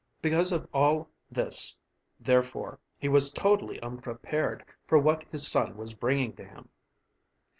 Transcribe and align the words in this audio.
Because 0.19 0.51
of 0.51 0.67
all 0.73 1.09
this, 1.31 1.77
therefore, 2.19 2.79
he 2.97 3.07
was 3.07 3.31
totally 3.31 3.79
unprepared 3.83 4.65
for 4.87 4.97
what 4.97 5.23
his 5.29 5.47
son 5.47 5.77
was 5.77 5.93
bringing 5.93 6.35
to 6.37 6.43
him. 6.43 6.69